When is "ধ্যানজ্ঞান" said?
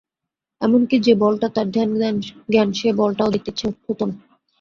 1.71-2.15